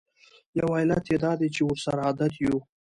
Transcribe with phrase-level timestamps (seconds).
[0.59, 2.59] یو علت یې دا دی چې ورسره عادت یوو.